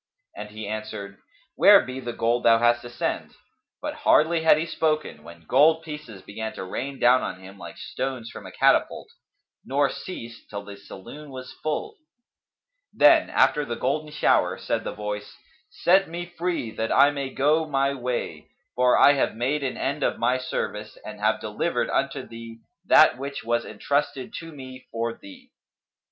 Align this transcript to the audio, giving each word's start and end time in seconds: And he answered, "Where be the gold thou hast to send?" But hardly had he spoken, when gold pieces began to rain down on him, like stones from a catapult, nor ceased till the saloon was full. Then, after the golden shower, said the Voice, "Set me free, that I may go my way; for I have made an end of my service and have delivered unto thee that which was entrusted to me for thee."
And 0.35 0.49
he 0.49 0.67
answered, 0.67 1.19
"Where 1.53 1.79
be 1.85 1.99
the 1.99 2.11
gold 2.11 2.41
thou 2.41 2.57
hast 2.57 2.81
to 2.81 2.89
send?" 2.89 3.35
But 3.83 3.93
hardly 3.97 4.41
had 4.41 4.57
he 4.57 4.65
spoken, 4.65 5.21
when 5.21 5.45
gold 5.45 5.83
pieces 5.83 6.23
began 6.23 6.53
to 6.53 6.63
rain 6.63 6.97
down 6.97 7.21
on 7.21 7.39
him, 7.39 7.59
like 7.59 7.77
stones 7.77 8.31
from 8.31 8.47
a 8.47 8.51
catapult, 8.51 9.09
nor 9.63 9.91
ceased 9.91 10.49
till 10.49 10.63
the 10.63 10.75
saloon 10.75 11.29
was 11.29 11.53
full. 11.61 11.97
Then, 12.91 13.29
after 13.29 13.63
the 13.63 13.75
golden 13.75 14.09
shower, 14.11 14.57
said 14.57 14.83
the 14.83 14.91
Voice, 14.91 15.37
"Set 15.69 16.09
me 16.09 16.25
free, 16.25 16.71
that 16.71 16.91
I 16.91 17.11
may 17.11 17.29
go 17.29 17.67
my 17.67 17.93
way; 17.93 18.47
for 18.73 18.97
I 18.97 19.13
have 19.13 19.35
made 19.35 19.63
an 19.63 19.77
end 19.77 20.01
of 20.01 20.17
my 20.17 20.39
service 20.39 20.97
and 21.05 21.19
have 21.19 21.39
delivered 21.39 21.91
unto 21.91 22.25
thee 22.27 22.57
that 22.87 23.19
which 23.19 23.43
was 23.43 23.65
entrusted 23.65 24.33
to 24.39 24.51
me 24.51 24.87
for 24.91 25.13
thee." 25.13 25.51